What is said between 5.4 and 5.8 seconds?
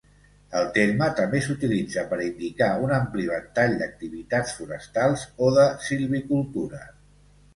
o de